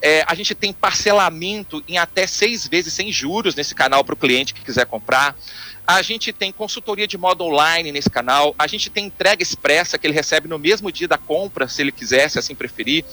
É, 0.00 0.22
a 0.26 0.34
gente 0.34 0.54
tem 0.54 0.72
parcelamento 0.72 1.82
em 1.88 1.96
até 1.98 2.26
seis 2.26 2.68
vezes 2.68 2.92
sem 2.92 3.10
juros 3.10 3.54
nesse 3.54 3.74
canal 3.74 4.04
para 4.04 4.12
o 4.12 4.16
cliente 4.16 4.52
que 4.52 4.62
quiser 4.62 4.86
comprar. 4.86 5.36
A 5.86 6.00
gente 6.00 6.32
tem 6.32 6.50
consultoria 6.50 7.06
de 7.06 7.18
modo 7.18 7.44
online 7.44 7.92
nesse 7.92 8.08
canal. 8.08 8.54
A 8.58 8.66
gente 8.66 8.88
tem 8.88 9.06
entrega 9.06 9.42
expressa 9.42 9.98
que 9.98 10.06
ele 10.06 10.14
recebe 10.14 10.48
no 10.48 10.58
mesmo 10.58 10.90
dia 10.90 11.06
da 11.06 11.18
compra, 11.18 11.68
se 11.68 11.82
ele 11.82 11.92
quiser, 11.92 12.30
se 12.30 12.38
assim 12.38 12.54
preferir. 12.54 13.04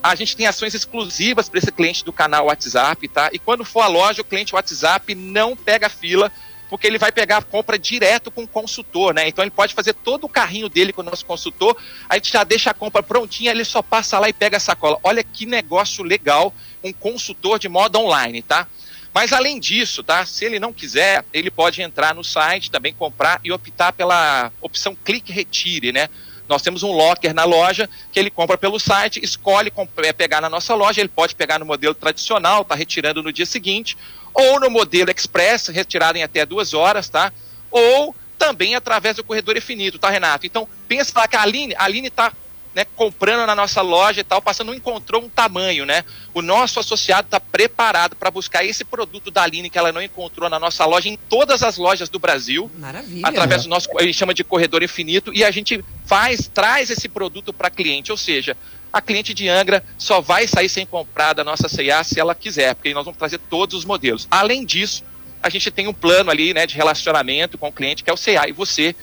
A 0.00 0.14
gente 0.14 0.36
tem 0.36 0.46
ações 0.46 0.72
exclusivas 0.72 1.48
para 1.48 1.58
esse 1.58 1.72
cliente 1.72 2.04
do 2.04 2.12
canal 2.12 2.46
WhatsApp, 2.46 3.08
tá? 3.08 3.30
E 3.32 3.38
quando 3.38 3.64
for 3.64 3.80
à 3.80 3.88
loja, 3.88 4.22
o 4.22 4.24
cliente 4.24 4.54
WhatsApp 4.54 5.12
não 5.14 5.56
pega 5.56 5.88
fila, 5.88 6.30
porque 6.70 6.86
ele 6.86 6.96
vai 6.96 7.10
pegar 7.10 7.38
a 7.38 7.42
compra 7.42 7.76
direto 7.76 8.30
com 8.30 8.44
o 8.44 8.48
consultor, 8.48 9.12
né? 9.12 9.28
Então 9.28 9.42
ele 9.42 9.50
pode 9.50 9.74
fazer 9.74 9.92
todo 9.92 10.24
o 10.24 10.28
carrinho 10.28 10.68
dele 10.68 10.92
com 10.92 11.02
o 11.02 11.04
nosso 11.04 11.26
consultor, 11.26 11.76
a 12.08 12.14
gente 12.14 12.32
já 12.32 12.44
deixa 12.44 12.70
a 12.70 12.74
compra 12.74 13.02
prontinha, 13.02 13.50
ele 13.50 13.64
só 13.64 13.82
passa 13.82 14.18
lá 14.20 14.28
e 14.28 14.32
pega 14.32 14.56
a 14.56 14.60
sacola. 14.60 14.98
Olha 15.02 15.24
que 15.24 15.44
negócio 15.44 16.04
legal, 16.04 16.54
um 16.82 16.92
consultor 16.92 17.58
de 17.58 17.68
modo 17.68 17.98
online, 17.98 18.40
tá? 18.40 18.68
Mas 19.12 19.32
além 19.32 19.58
disso, 19.58 20.04
tá? 20.04 20.24
Se 20.24 20.44
ele 20.44 20.60
não 20.60 20.72
quiser, 20.72 21.24
ele 21.32 21.50
pode 21.50 21.82
entrar 21.82 22.14
no 22.14 22.22
site, 22.22 22.70
também 22.70 22.94
comprar 22.94 23.40
e 23.42 23.50
optar 23.50 23.92
pela 23.92 24.52
opção 24.60 24.94
clique 24.94 25.32
retire, 25.32 25.90
né? 25.90 26.08
Nós 26.50 26.62
temos 26.62 26.82
um 26.82 26.90
locker 26.90 27.32
na 27.32 27.44
loja 27.44 27.88
que 28.10 28.18
ele 28.18 28.28
compra 28.28 28.58
pelo 28.58 28.80
site, 28.80 29.20
escolhe 29.22 29.72
é, 29.98 30.12
pegar 30.12 30.40
na 30.40 30.50
nossa 30.50 30.74
loja, 30.74 31.00
ele 31.00 31.08
pode 31.08 31.32
pegar 31.32 31.60
no 31.60 31.64
modelo 31.64 31.94
tradicional, 31.94 32.64
tá 32.64 32.74
retirando 32.74 33.22
no 33.22 33.32
dia 33.32 33.46
seguinte, 33.46 33.96
ou 34.34 34.58
no 34.58 34.68
modelo 34.68 35.12
express, 35.12 35.68
retirado 35.68 36.18
em 36.18 36.24
até 36.24 36.44
duas 36.44 36.74
horas, 36.74 37.08
tá? 37.08 37.32
Ou 37.70 38.16
também 38.36 38.74
através 38.74 39.14
do 39.14 39.22
corredor 39.22 39.56
infinito, 39.56 39.96
tá, 39.96 40.10
Renato? 40.10 40.44
Então, 40.44 40.68
pensa 40.88 41.12
lá 41.14 41.28
que 41.28 41.36
a 41.36 41.42
Aline, 41.42 41.72
a 41.76 41.84
Aline 41.84 42.10
tá 42.10 42.32
né, 42.74 42.84
comprando 42.96 43.46
na 43.46 43.54
nossa 43.54 43.82
loja 43.82 44.20
e 44.20 44.24
tal, 44.24 44.40
passando, 44.40 44.68
não 44.68 44.74
encontrou 44.74 45.22
um 45.22 45.28
tamanho, 45.28 45.84
né? 45.84 46.04
O 46.32 46.40
nosso 46.40 46.78
associado 46.78 47.26
está 47.26 47.40
preparado 47.40 48.14
para 48.14 48.30
buscar 48.30 48.64
esse 48.64 48.84
produto 48.84 49.30
da 49.30 49.42
Aline 49.42 49.68
que 49.68 49.78
ela 49.78 49.90
não 49.90 50.00
encontrou 50.00 50.48
na 50.48 50.58
nossa 50.58 50.84
loja, 50.84 51.08
em 51.08 51.16
todas 51.16 51.62
as 51.62 51.76
lojas 51.76 52.08
do 52.08 52.18
Brasil. 52.18 52.70
Maravilha. 52.78 53.26
Através 53.26 53.64
do 53.64 53.68
nosso, 53.68 53.88
a 53.98 54.02
gente 54.02 54.16
chama 54.16 54.32
de 54.32 54.44
corredor 54.44 54.82
infinito, 54.82 55.32
e 55.34 55.44
a 55.44 55.50
gente 55.50 55.84
faz, 56.06 56.48
traz 56.52 56.90
esse 56.90 57.08
produto 57.08 57.52
para 57.52 57.70
cliente, 57.70 58.12
ou 58.12 58.18
seja, 58.18 58.56
a 58.92 59.00
cliente 59.00 59.34
de 59.34 59.48
Angra 59.48 59.84
só 59.98 60.20
vai 60.20 60.46
sair 60.46 60.68
sem 60.68 60.86
comprar 60.86 61.32
da 61.32 61.44
nossa 61.44 61.68
CA 61.68 62.02
se 62.04 62.18
ela 62.18 62.34
quiser, 62.34 62.74
porque 62.74 62.92
nós 62.94 63.04
vamos 63.04 63.18
trazer 63.18 63.38
todos 63.38 63.78
os 63.78 63.84
modelos. 63.84 64.26
Além 64.30 64.64
disso, 64.64 65.04
a 65.42 65.48
gente 65.48 65.70
tem 65.70 65.88
um 65.88 65.92
plano 65.92 66.30
ali, 66.30 66.52
né, 66.52 66.66
de 66.66 66.76
relacionamento 66.76 67.56
com 67.56 67.68
o 67.68 67.72
cliente, 67.72 68.04
que 68.04 68.10
é 68.10 68.12
o 68.12 68.16
CA 68.16 68.48
e 68.48 68.52
você, 68.52 68.94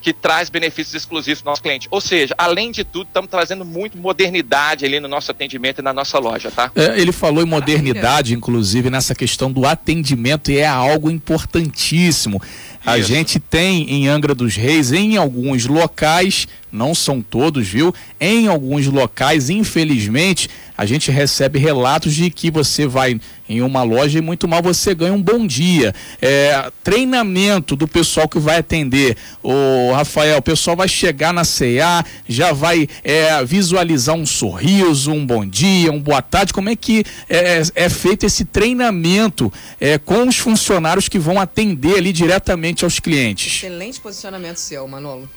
que 0.00 0.12
traz 0.12 0.48
benefícios 0.48 0.94
exclusivos 0.94 1.42
para 1.42 1.48
o 1.48 1.52
nosso 1.52 1.62
cliente. 1.62 1.88
Ou 1.90 2.00
seja, 2.00 2.34
além 2.38 2.70
de 2.70 2.84
tudo, 2.84 3.08
estamos 3.08 3.30
trazendo 3.30 3.64
muito 3.64 3.98
modernidade 3.98 4.84
ali 4.84 5.00
no 5.00 5.08
nosso 5.08 5.30
atendimento 5.30 5.80
e 5.80 5.82
na 5.82 5.92
nossa 5.92 6.18
loja, 6.18 6.50
tá? 6.50 6.70
É, 6.74 7.00
ele 7.00 7.12
falou 7.12 7.42
em 7.42 7.46
modernidade, 7.46 8.34
inclusive, 8.34 8.90
nessa 8.90 9.14
questão 9.14 9.50
do 9.50 9.66
atendimento, 9.66 10.50
e 10.50 10.58
é 10.58 10.66
algo 10.66 11.10
importantíssimo. 11.10 12.40
A 12.84 12.96
Isso. 12.96 13.08
gente 13.08 13.38
tem 13.38 13.90
em 13.90 14.08
Angra 14.08 14.34
dos 14.34 14.54
Reis, 14.56 14.92
em 14.92 15.16
alguns 15.16 15.66
locais, 15.66 16.46
não 16.70 16.94
são 16.94 17.20
todos, 17.20 17.66
viu? 17.66 17.94
Em 18.20 18.46
alguns 18.46 18.86
locais, 18.86 19.50
infelizmente, 19.50 20.48
a 20.78 20.86
gente 20.86 21.10
recebe 21.10 21.58
relatos 21.58 22.14
de 22.14 22.30
que 22.30 22.52
você 22.52 22.86
vai 22.86 23.20
em 23.48 23.60
uma 23.62 23.82
loja 23.82 24.16
e 24.16 24.22
muito 24.22 24.46
mal 24.46 24.62
você 24.62 24.94
ganha 24.94 25.12
um 25.12 25.20
bom 25.20 25.44
dia. 25.44 25.92
É, 26.22 26.70
treinamento 26.84 27.74
do 27.74 27.88
pessoal 27.88 28.28
que 28.28 28.38
vai 28.38 28.58
atender. 28.58 29.16
O 29.42 29.90
Rafael, 29.92 30.38
o 30.38 30.42
pessoal 30.42 30.76
vai 30.76 30.86
chegar 30.86 31.32
na 31.32 31.42
CA, 31.42 32.04
já 32.28 32.52
vai 32.52 32.88
é, 33.02 33.44
visualizar 33.44 34.14
um 34.14 34.24
sorriso, 34.24 35.10
um 35.10 35.26
bom 35.26 35.44
dia, 35.44 35.90
um 35.90 36.00
boa 36.00 36.22
tarde. 36.22 36.52
Como 36.52 36.68
é 36.68 36.76
que 36.76 37.04
é, 37.28 37.60
é 37.74 37.88
feito 37.88 38.24
esse 38.24 38.44
treinamento 38.44 39.52
é, 39.80 39.98
com 39.98 40.28
os 40.28 40.38
funcionários 40.38 41.08
que 41.08 41.18
vão 41.18 41.40
atender 41.40 41.96
ali 41.98 42.12
diretamente 42.12 42.84
aos 42.84 43.00
clientes? 43.00 43.64
Excelente 43.64 43.98
posicionamento 44.00 44.58
seu, 44.58 44.86
Manolo. 44.86 45.28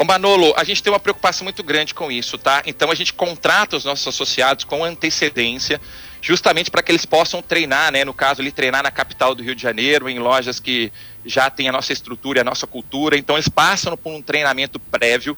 Ô 0.00 0.04
Manolo, 0.04 0.54
a 0.56 0.64
gente 0.64 0.82
tem 0.82 0.90
uma 0.90 0.98
preocupação 0.98 1.44
muito 1.44 1.62
grande 1.62 1.92
com 1.92 2.10
isso, 2.10 2.38
tá? 2.38 2.62
Então 2.64 2.90
a 2.90 2.94
gente 2.94 3.12
contrata 3.12 3.76
os 3.76 3.84
nossos 3.84 4.08
associados 4.08 4.64
com 4.64 4.82
antecedência, 4.82 5.78
justamente 6.22 6.70
para 6.70 6.82
que 6.82 6.90
eles 6.90 7.04
possam 7.04 7.42
treinar, 7.42 7.92
né? 7.92 8.02
No 8.02 8.14
caso 8.14 8.40
ali, 8.40 8.50
treinar 8.50 8.82
na 8.82 8.90
capital 8.90 9.34
do 9.34 9.42
Rio 9.42 9.54
de 9.54 9.60
Janeiro, 9.60 10.08
em 10.08 10.18
lojas 10.18 10.58
que 10.58 10.90
já 11.22 11.50
têm 11.50 11.68
a 11.68 11.72
nossa 11.72 11.92
estrutura 11.92 12.38
e 12.38 12.40
a 12.40 12.44
nossa 12.44 12.66
cultura. 12.66 13.18
Então 13.18 13.36
eles 13.36 13.50
passam 13.50 13.94
por 13.94 14.10
um 14.10 14.22
treinamento 14.22 14.80
prévio, 14.80 15.36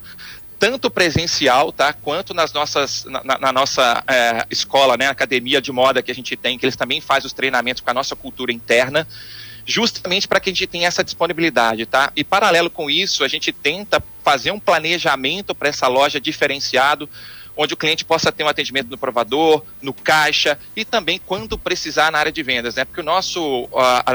tanto 0.60 0.88
presencial, 0.88 1.72
tá? 1.72 1.92
Quanto 1.92 2.32
nas 2.32 2.52
nossas, 2.52 3.04
na, 3.06 3.36
na- 3.40 3.52
nossa 3.52 4.04
eh, 4.06 4.46
escola, 4.48 4.96
né? 4.96 5.08
Academia 5.08 5.60
de 5.60 5.72
moda 5.72 6.04
que 6.04 6.12
a 6.12 6.14
gente 6.14 6.36
tem, 6.36 6.56
que 6.56 6.64
eles 6.64 6.76
também 6.76 7.00
fazem 7.00 7.26
os 7.26 7.32
treinamentos 7.32 7.80
com 7.80 7.90
a 7.90 7.94
nossa 7.94 8.14
cultura 8.14 8.52
interna 8.52 9.08
justamente 9.64 10.26
para 10.26 10.40
que 10.40 10.50
a 10.50 10.52
gente 10.52 10.66
tenha 10.66 10.88
essa 10.88 11.04
disponibilidade, 11.04 11.86
tá? 11.86 12.12
E 12.16 12.24
paralelo 12.24 12.70
com 12.70 12.90
isso, 12.90 13.24
a 13.24 13.28
gente 13.28 13.52
tenta 13.52 14.02
fazer 14.24 14.50
um 14.50 14.58
planejamento 14.58 15.54
para 15.54 15.68
essa 15.68 15.86
loja 15.88 16.20
diferenciado, 16.20 17.08
onde 17.56 17.74
o 17.74 17.76
cliente 17.76 18.04
possa 18.04 18.32
ter 18.32 18.44
um 18.44 18.48
atendimento 18.48 18.88
no 18.88 18.96
provador, 18.96 19.62
no 19.80 19.92
caixa 19.92 20.58
e 20.74 20.84
também 20.84 21.20
quando 21.24 21.58
precisar 21.58 22.10
na 22.10 22.18
área 22.18 22.32
de 22.32 22.42
vendas, 22.42 22.74
né? 22.74 22.84
Porque 22.84 23.00
o 23.00 23.04
nosso, 23.04 23.68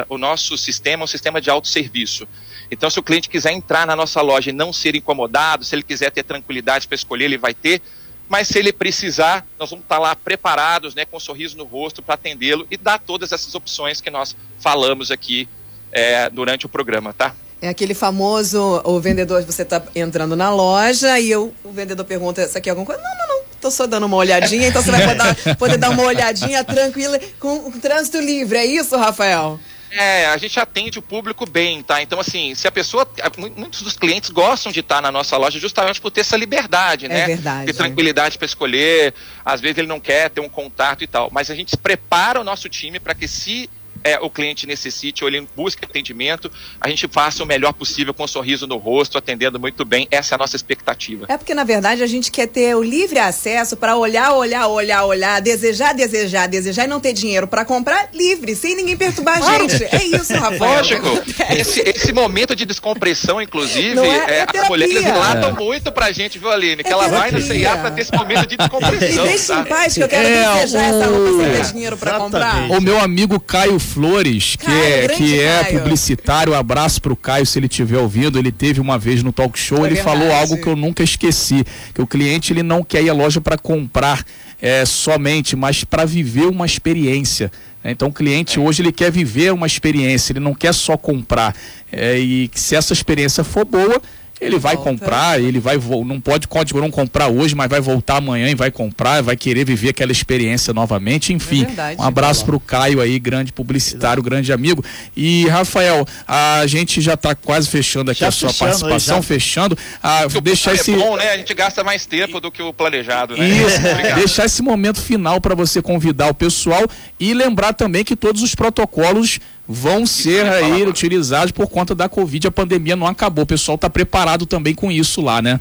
o 0.10 0.18
nosso 0.18 0.58
sistema 0.58 1.04
é 1.04 1.06
um 1.06 1.08
sistema 1.08 1.40
de 1.40 1.50
autosserviço. 1.50 2.28
Então, 2.70 2.90
se 2.90 3.00
o 3.00 3.04
cliente 3.04 3.30
quiser 3.30 3.54
entrar 3.54 3.86
na 3.86 3.96
nossa 3.96 4.22
loja 4.22 4.50
e 4.50 4.54
não 4.54 4.74
ser 4.74 4.96
incomodado, 4.96 5.64
se 5.64 5.74
ele 5.76 5.84
quiser 5.84 6.12
ter 6.12 6.24
tranquilidade 6.24 6.88
para 6.88 6.96
escolher, 6.96 7.26
ele 7.26 7.38
vai 7.38 7.54
ter. 7.54 7.82
Mas 8.30 8.48
se 8.48 8.60
ele 8.60 8.74
precisar, 8.74 9.46
nós 9.58 9.70
vamos 9.70 9.84
estar 9.84 10.00
lá 10.00 10.16
preparados, 10.16 10.94
né, 10.94 11.06
com 11.06 11.18
um 11.18 11.20
sorriso 11.20 11.58
no 11.58 11.64
rosto 11.64 12.02
para 12.02 12.16
atendê-lo 12.16 12.68
e 12.70 12.76
dar 12.76 13.00
todas 13.00 13.32
essas 13.32 13.56
opções 13.56 14.02
que 14.02 14.10
nós 14.10 14.36
falamos 14.60 15.12
aqui 15.12 15.48
é, 15.92 16.30
durante 16.30 16.66
o 16.66 16.70
programa, 16.70 17.14
tá? 17.14 17.34
É 17.62 17.70
aquele 17.70 17.96
famoso, 17.96 18.82
o 18.84 19.00
vendedor, 19.00 19.44
você 19.44 19.66
tá 19.66 19.82
entrando 19.96 20.36
na 20.36 20.54
loja 20.54 21.20
e 21.20 21.32
eu, 21.32 21.54
o 21.64 21.72
vendedor 21.72 22.06
pergunta, 22.06 22.44
isso 22.44 22.58
aqui 22.58 22.70
é 22.70 22.72
alguma 22.72 22.86
coisa? 22.86 23.02
Não, 23.02 23.18
não, 23.18 23.28
não, 23.28 23.44
tô 23.60 23.72
só 23.72 23.88
dando 23.88 24.06
uma 24.06 24.18
olhadinha, 24.18 24.68
então 24.68 24.84
você 24.84 24.92
vai 24.92 25.08
poder, 25.08 25.56
poder 25.58 25.78
dar 25.78 25.90
uma 25.90 26.04
olhadinha 26.04 26.64
tranquila, 26.64 27.20
com 27.40 27.70
o 27.70 27.72
trânsito 27.80 28.20
livre, 28.20 28.60
é 28.60 28.66
isso, 28.66 28.96
Rafael? 28.96 29.60
É, 29.92 30.28
a 30.28 30.38
gente 30.38 30.60
atende 30.60 31.00
o 31.00 31.02
público 31.02 31.50
bem, 31.50 31.82
tá? 31.82 32.02
Então, 32.02 32.20
assim, 32.20 32.54
se 32.56 32.68
a 32.68 32.72
pessoa. 32.72 33.08
mu- 33.38 33.52
Muitos 33.56 33.82
dos 33.82 33.98
clientes 33.98 34.30
gostam 34.30 34.72
de 34.72 34.82
estar 34.82 35.02
na 35.02 35.12
nossa 35.12 35.38
loja 35.38 35.60
justamente 35.60 36.02
por 36.02 36.12
ter 36.12 36.22
essa 36.22 36.36
liberdade, 36.38 37.06
É 37.06 37.10
né? 37.10 37.26
verdade. 37.26 37.66
Ter 37.68 37.74
tranquilidade 37.74 38.38
para 38.38 38.46
escolher. 38.46 39.14
Às 39.46 39.62
vezes 39.62 39.78
ele 39.78 39.88
não 39.88 40.00
quer 40.00 40.30
ter 40.30 40.42
um 40.42 40.50
contato 40.50 41.04
e 41.04 41.08
tal. 41.08 41.30
Mas 41.32 41.50
a 41.50 41.56
gente 41.56 41.76
prepara 41.78 42.40
o 42.40 42.44
nosso 42.44 42.68
time 42.70 43.00
para 43.00 43.16
que, 43.16 43.28
se 43.28 43.70
é, 44.08 44.20
o 44.20 44.30
cliente 44.30 44.66
necessite 44.68 45.24
ou 45.24 45.30
ele 45.30 45.48
busque 45.56 45.84
atendimento, 45.86 46.52
a 46.80 46.88
gente 46.90 47.08
faça 47.08 47.44
o 47.44 47.46
melhor 47.46 47.74
possível 47.74 48.14
com 48.14 48.24
um 48.24 48.28
sorriso 48.28 48.66
no 48.68 48.78
rosto, 48.78 49.18
atendendo 49.18 49.60
muito 49.60 49.84
bem. 49.86 50.08
Essa 50.12 50.34
é 50.34 50.36
a 50.36 50.38
nossa 50.40 50.56
expectativa. 50.56 51.26
É 51.30 51.38
porque, 51.38 51.54
na 51.54 51.64
verdade, 51.64 52.02
a 52.04 52.08
gente 52.08 52.32
quer 52.32 52.48
ter 52.48 52.76
o 52.76 52.84
livre 52.84 53.20
acesso 53.20 53.76
para 53.78 53.96
olhar, 53.96 54.32
olhar, 54.34 54.68
olhar, 54.68 55.04
olhar, 55.06 55.42
desejar, 55.42 55.94
desejar, 55.94 56.48
desejar 56.48 56.86
e 56.86 56.88
não 56.88 57.00
ter 57.00 57.14
dinheiro 57.14 57.48
para 57.48 57.66
comprar 57.66 58.10
livre, 58.14 58.56
sem 58.56 58.76
ninguém 58.76 58.96
perturbar 58.98 59.38
a 59.44 59.58
gente. 59.60 59.84
É 59.84 60.04
isso, 60.06 60.34
Rafael. 60.38 60.60
Lógico. 60.78 61.08
Esse, 61.56 61.82
esse 61.82 62.14
momento 62.14 62.56
de 62.56 62.66
descompressão, 62.66 63.42
inclusive, 63.42 64.00
é? 64.00 64.06
é, 64.42 64.48
É 64.54 64.60
as 64.60 64.70
mulheres 64.70 65.02
relatam 65.04 65.54
muito 65.54 65.92
pra 65.92 66.12
gente, 66.12 66.38
viu, 66.40 66.50
Aline? 66.52 66.84
Que 66.84 66.90
É 66.90 66.94
ela 66.94 67.08
vai 67.08 67.32
no. 67.32 67.42
CIA 67.42 67.78
pra 67.78 67.92
ter 67.92 68.02
esse 68.02 68.14
momento 68.14 68.46
de 68.48 68.56
Me 68.56 68.58
descompressão. 68.58 69.26
deixa 69.26 69.60
em 69.60 69.64
paz, 69.66 69.94
que 69.94 70.04
eu 70.04 70.08
quero 70.08 70.28
É, 70.28 70.54
desejar 70.62 70.84
essa 70.84 71.06
roupa 71.08 71.44
sem 71.44 71.52
ter 71.52 71.62
o- 71.62 71.72
dinheiro 71.74 71.98
para 71.98 72.12
Exatamente. 72.18 72.32
comprar. 72.70 72.78
O 72.78 72.82
meu 72.82 73.00
amigo 73.00 73.40
Caio 73.40 73.80
Flores, 73.98 74.56
que 74.56 74.66
Caio, 74.68 74.84
é, 74.84 75.08
que 75.08 75.40
é 75.40 75.64
Caio. 75.64 75.80
publicitário, 75.80 76.54
abraço 76.54 77.02
pro 77.02 77.16
Caio 77.16 77.46
se 77.46 77.58
ele 77.58 77.66
estiver 77.66 77.98
ouvindo. 77.98 78.38
Ele 78.38 78.52
teve 78.52 78.80
uma 78.80 78.98
vez 79.00 79.24
no 79.24 79.32
talk 79.32 79.58
show, 79.58 79.80
É 79.80 79.88
ele 79.88 79.96
verdade. 79.96 80.18
falou 80.20 80.32
algo 80.36 80.58
que 80.62 80.68
eu 80.68 80.76
nunca 80.76 81.04
esqueci, 81.04 81.66
que 81.96 82.02
o 82.02 82.06
cliente 82.06 82.54
ele 82.54 82.62
não 82.62 82.84
quer 82.84 83.02
ir 83.04 83.10
à 83.10 83.14
loja 83.14 83.42
para 83.42 83.58
comprar 83.58 84.24
é, 84.62 84.86
somente, 84.86 85.56
mas 85.56 85.84
para 85.84 86.06
viver 86.06 86.46
uma 86.46 86.66
experiência. 86.66 87.52
né? 87.84 87.92
Então 87.92 88.10
o 88.10 88.14
cliente 88.14 88.60
hoje 88.60 88.82
ele 88.84 88.92
quer 88.92 89.12
viver 89.12 89.52
uma 89.52 89.66
experiência, 89.68 90.32
ele 90.34 90.40
não 90.40 90.54
quer 90.54 90.74
só 90.74 90.96
comprar. 90.96 91.56
É, 91.92 92.18
e 92.20 92.50
se 92.54 92.76
essa 92.76 92.94
experiência 92.94 93.44
for 93.44 93.66
boa, 93.66 94.02
ele 94.40 94.60
vai 94.60 94.76
Volta. 94.76 94.90
comprar, 94.92 95.42
ele 95.42 95.60
vai 95.60 95.78
não 96.06 96.20
pode 96.20 96.48
código 96.48 96.80
não 96.80 96.92
comprar 96.92 97.28
hoje, 97.28 97.56
mas 97.56 97.70
vai 97.70 97.80
voltar 97.80 98.18
amanhã 98.18 98.50
e 98.50 98.56
vai 98.56 98.70
comprar, 98.72 99.22
vai 99.22 99.36
querer 99.36 99.66
viver 99.66 99.90
aquela 99.90 100.12
experiência 100.12 100.74
novamente, 100.74 101.34
enfim. 101.34 101.64
É 101.64 101.66
verdade. 101.66 102.02
um 102.02 102.04
abraço 102.04 102.46
pro 102.46 102.60
Caio 102.60 103.02
aí, 103.02 103.18
grande 103.20 103.52
publicitário, 103.52 104.22
grande 104.22 104.54
amigo. 104.54 104.84
E 105.16 105.48
Rafael, 105.48 106.06
a 106.28 106.66
gente 106.68 107.02
já 107.02 107.16
está 107.16 107.34
quase 107.34 107.68
fechando 107.70 108.12
aqui 108.12 108.20
Já 108.22 108.28
a 108.28 108.32
sua 108.32 108.50
fechando, 108.50 108.70
participação, 108.70 109.18
já. 109.18 109.24
fechando. 109.24 109.78
Ah, 110.02 110.28
o 110.34 110.42
deixar 110.42 110.72
é 110.72 110.76
esse 110.76 110.92
bom, 110.92 111.16
né? 111.18 111.32
A 111.32 111.38
gente 111.38 111.54
gasta 111.54 111.84
mais 111.84 112.06
tempo 112.06 112.40
do 112.40 112.52
que 112.52 112.62
o 112.62 112.74
planejado, 112.74 113.36
né? 113.36 113.48
isso, 113.48 113.78
Obrigado. 113.92 114.16
deixar 114.20 114.46
esse 114.46 114.62
momento 114.62 115.02
final 115.02 115.42
para 115.42 115.56
você 115.56 115.82
convidar 115.82 116.30
o 116.30 116.34
pessoal 116.34 116.86
e 117.20 117.34
lembrar 117.34 117.74
também 117.74 118.04
que 118.04 118.16
todos 118.16 118.42
os 118.42 118.54
protocolos 118.54 119.40
vão 119.68 120.06
ser 120.06 120.46
falar 120.46 120.58
aí 120.58 120.74
agora. 120.74 120.90
utilizados 120.90 121.52
por 121.52 121.68
conta 121.68 121.94
da 121.94 122.08
Covid, 122.08 122.48
a 122.48 122.52
pandemia 122.52 122.96
não 122.96 123.08
acabou. 123.08 123.44
O 123.44 123.48
pessoal 123.48 123.76
está 123.76 123.90
preparado 123.90 124.46
também 124.46 124.74
com 124.74 124.92
isso 124.92 125.22
lá, 125.22 125.42
né? 125.42 125.60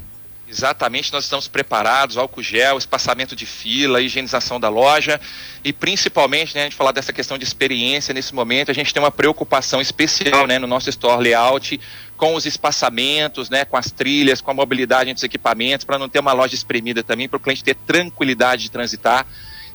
Exatamente, 0.49 1.11
nós 1.11 1.25
estamos 1.25 1.45
preparados, 1.49 2.15
álcool 2.15 2.41
gel, 2.41 2.77
espaçamento 2.77 3.35
de 3.35 3.45
fila, 3.45 4.01
higienização 4.01 4.57
da 4.61 4.69
loja 4.69 5.19
e 5.61 5.73
principalmente, 5.73 6.55
né, 6.55 6.61
a 6.61 6.63
gente 6.63 6.75
falar 6.75 6.93
dessa 6.93 7.11
questão 7.11 7.37
de 7.37 7.43
experiência 7.43 8.13
nesse 8.13 8.33
momento, 8.33 8.71
a 8.71 8.73
gente 8.73 8.93
tem 8.93 9.03
uma 9.03 9.11
preocupação 9.11 9.81
especial, 9.81 10.47
né, 10.47 10.57
no 10.57 10.65
nosso 10.65 10.89
store 10.89 11.21
layout 11.21 11.77
com 12.15 12.33
os 12.33 12.45
espaçamentos, 12.45 13.49
né, 13.49 13.65
com 13.65 13.75
as 13.75 13.91
trilhas, 13.91 14.39
com 14.39 14.49
a 14.49 14.53
mobilidade 14.53 15.09
entre 15.09 15.17
os 15.17 15.23
equipamentos, 15.23 15.85
para 15.85 15.99
não 15.99 16.07
ter 16.07 16.19
uma 16.19 16.31
loja 16.31 16.55
espremida 16.55 17.03
também, 17.03 17.27
para 17.27 17.35
o 17.35 17.39
cliente 17.41 17.61
ter 17.61 17.75
tranquilidade 17.75 18.63
de 18.63 18.71
transitar. 18.71 19.27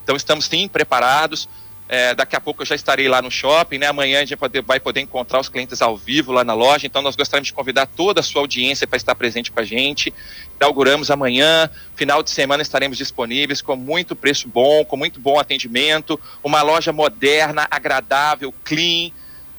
Então 0.03 0.17
estamos 0.17 0.47
sim 0.47 0.67
preparados. 0.69 1.49
É, 1.94 2.14
daqui 2.14 2.34
a 2.34 2.40
pouco 2.40 2.62
eu 2.62 2.66
já 2.66 2.75
estarei 2.75 3.06
lá 3.06 3.20
no 3.20 3.30
shopping, 3.30 3.76
né? 3.76 3.87
Amanhã 3.87 4.16
a 4.16 4.20
gente 4.20 4.30
vai 4.30 4.38
poder, 4.38 4.62
vai 4.62 4.80
poder 4.80 5.00
encontrar 5.02 5.38
os 5.38 5.50
clientes 5.50 5.82
ao 5.82 5.94
vivo 5.94 6.32
lá 6.32 6.42
na 6.42 6.54
loja. 6.54 6.87
Então 6.87 7.02
nós 7.02 7.14
gostaríamos 7.14 7.49
de 7.49 7.52
convidar 7.52 7.84
toda 7.84 8.20
a 8.20 8.22
sua 8.22 8.40
audiência 8.40 8.87
para 8.87 8.96
estar 8.96 9.14
presente 9.14 9.52
com 9.52 9.61
a 9.61 9.62
gente. 9.62 10.11
Inauguramos 10.58 11.11
amanhã, 11.11 11.68
final 11.94 12.22
de 12.22 12.30
semana 12.30 12.62
estaremos 12.62 12.96
disponíveis 12.96 13.61
com 13.61 13.76
muito 13.76 14.16
preço 14.16 14.49
bom, 14.49 14.82
com 14.87 14.96
muito 14.96 15.20
bom 15.20 15.38
atendimento, 15.38 16.18
uma 16.42 16.62
loja 16.62 16.94
moderna, 16.94 17.68
agradável, 17.70 18.54
clean, 18.64 19.11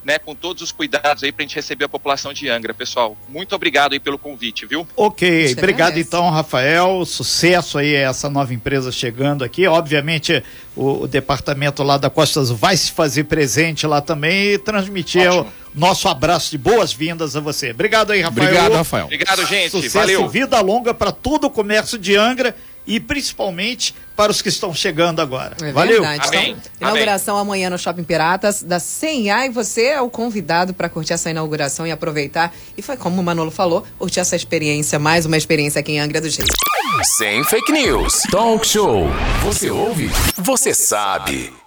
né? 0.03 0.19
Com 0.19 0.35
todos 0.35 0.61
os 0.61 0.71
cuidados 0.71 1.23
aí 1.23 1.31
para 1.31 1.43
a 1.43 1.47
gente 1.47 1.55
receber 1.55 1.85
a 1.85 1.89
população 1.89 2.33
de 2.33 2.49
Angra, 2.49 2.73
pessoal. 2.73 3.17
Muito 3.29 3.55
obrigado 3.55 3.93
aí 3.93 3.99
pelo 3.99 4.17
convite, 4.17 4.65
viu? 4.65 4.87
Ok, 4.95 5.47
Você 5.47 5.53
obrigado 5.53 5.97
então, 5.97 6.29
Rafael. 6.29 7.05
Sucesso 7.05 7.77
aí 7.77 7.93
essa 7.93 8.29
nova 8.29 8.53
empresa 8.53 8.91
chegando 8.91 9.43
aqui. 9.43 9.67
Obviamente, 9.67 10.43
o, 10.75 11.03
o 11.03 11.07
departamento 11.07 11.83
lá 11.83 11.97
da 11.97 12.09
Costa 12.09 12.39
Azul 12.39 12.57
vai 12.57 12.75
se 12.75 12.91
fazer 12.91 13.25
presente 13.25 13.85
lá 13.87 14.01
também 14.01 14.53
e 14.53 14.57
transmitir 14.57 15.29
Ótimo. 15.29 15.53
nosso 15.73 16.07
abraço 16.07 16.51
de 16.51 16.57
boas-vindas 16.57 17.35
a 17.35 17.39
você. 17.39 17.71
Obrigado 17.71 18.11
aí, 18.11 18.21
Rafael. 18.21 18.47
Obrigado, 18.47 18.73
Rafael. 18.73 19.05
Obrigado, 19.05 19.45
gente. 19.45 19.71
Sucesso 19.71 19.97
Valeu. 19.97 20.25
e 20.25 20.27
vida 20.29 20.59
longa 20.61 20.93
para 20.93 21.11
todo 21.11 21.45
o 21.45 21.49
comércio 21.49 21.97
de 21.97 22.15
Angra 22.15 22.55
e 22.85 22.99
principalmente 22.99 23.95
para 24.15 24.31
os 24.31 24.41
que 24.41 24.49
estão 24.49 24.73
chegando 24.73 25.21
agora. 25.21 25.55
É 25.61 25.71
Valeu. 25.71 26.01
verdade. 26.01 26.27
Amém. 26.27 26.51
Então, 26.51 26.89
inauguração 26.89 27.37
amanhã 27.37 27.69
no 27.69 27.77
Shopping 27.77 28.03
Piratas 28.03 28.61
da 28.61 28.79
CIA 28.79 29.47
e 29.47 29.49
você 29.49 29.85
é 29.85 30.01
o 30.01 30.09
convidado 30.09 30.73
para 30.73 30.89
curtir 30.89 31.13
essa 31.13 31.29
inauguração 31.29 31.87
e 31.87 31.91
aproveitar. 31.91 32.53
E 32.77 32.81
foi 32.81 32.97
como 32.97 33.19
o 33.19 33.23
Manolo 33.23 33.51
falou, 33.51 33.85
curtir 33.97 34.19
essa 34.19 34.35
experiência, 34.35 34.99
mais 34.99 35.25
uma 35.25 35.37
experiência 35.37 35.79
aqui 35.79 35.93
em 35.93 35.99
Angra 35.99 36.21
dos 36.21 36.35
Reis. 36.35 36.49
Sem 37.17 37.43
fake 37.43 37.71
news. 37.71 38.21
Talk 38.29 38.65
show. 38.67 39.07
Você 39.43 39.71
ouve? 39.71 40.09
Você 40.37 40.73
sabe. 40.73 41.62